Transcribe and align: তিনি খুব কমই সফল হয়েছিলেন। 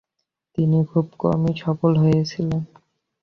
তিনি 0.53 0.79
খুব 0.91 1.05
কমই 1.21 1.53
সফল 1.63 1.91
হয়েছিলেন। 1.97 2.61